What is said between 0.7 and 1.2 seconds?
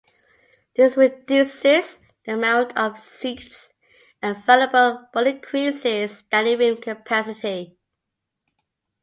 This